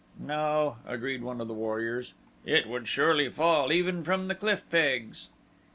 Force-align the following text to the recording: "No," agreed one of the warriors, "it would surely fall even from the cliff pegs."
"No," 0.19 0.77
agreed 0.87 1.21
one 1.21 1.39
of 1.41 1.47
the 1.47 1.53
warriors, 1.53 2.13
"it 2.43 2.67
would 2.67 2.87
surely 2.87 3.29
fall 3.29 3.71
even 3.71 4.03
from 4.03 4.29
the 4.29 4.33
cliff 4.33 4.67
pegs." 4.71 5.29